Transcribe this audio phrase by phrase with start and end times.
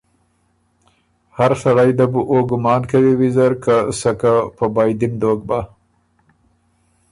[1.37, 5.59] هر سړئ ده بو او ګمان کوی ویزر که سکه په پائدی م دوک بَۀ۔